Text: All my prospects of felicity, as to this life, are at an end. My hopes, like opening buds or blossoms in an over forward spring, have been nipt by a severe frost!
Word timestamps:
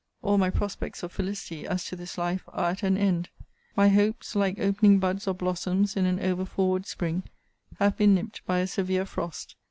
All 0.23 0.39
my 0.39 0.49
prospects 0.49 1.03
of 1.03 1.11
felicity, 1.11 1.67
as 1.67 1.85
to 1.85 1.95
this 1.95 2.17
life, 2.17 2.41
are 2.47 2.71
at 2.71 2.81
an 2.81 2.97
end. 2.97 3.29
My 3.75 3.89
hopes, 3.89 4.35
like 4.35 4.57
opening 4.57 4.97
buds 4.97 5.27
or 5.27 5.35
blossoms 5.35 5.95
in 5.95 6.07
an 6.07 6.19
over 6.19 6.43
forward 6.43 6.87
spring, 6.87 7.21
have 7.77 7.97
been 7.97 8.15
nipt 8.15 8.43
by 8.47 8.61
a 8.61 8.65
severe 8.65 9.05
frost! 9.05 9.53